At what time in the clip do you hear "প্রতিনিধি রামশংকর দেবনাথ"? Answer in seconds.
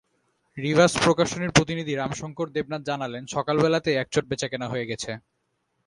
1.51-2.81